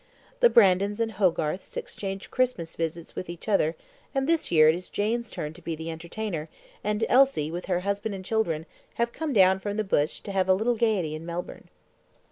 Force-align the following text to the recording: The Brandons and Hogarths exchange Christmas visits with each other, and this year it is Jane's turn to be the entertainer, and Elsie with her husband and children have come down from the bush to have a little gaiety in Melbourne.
The 0.39 0.49
Brandons 0.49 0.99
and 0.99 1.11
Hogarths 1.11 1.77
exchange 1.77 2.31
Christmas 2.31 2.75
visits 2.75 3.15
with 3.15 3.29
each 3.29 3.47
other, 3.47 3.75
and 4.15 4.25
this 4.27 4.51
year 4.51 4.67
it 4.67 4.73
is 4.73 4.89
Jane's 4.89 5.29
turn 5.29 5.53
to 5.53 5.61
be 5.61 5.75
the 5.75 5.91
entertainer, 5.91 6.49
and 6.83 7.05
Elsie 7.07 7.51
with 7.51 7.67
her 7.67 7.81
husband 7.81 8.15
and 8.15 8.25
children 8.25 8.65
have 8.95 9.13
come 9.13 9.31
down 9.31 9.59
from 9.59 9.77
the 9.77 9.83
bush 9.83 10.21
to 10.21 10.31
have 10.31 10.49
a 10.49 10.55
little 10.55 10.75
gaiety 10.75 11.13
in 11.13 11.23
Melbourne. 11.23 11.69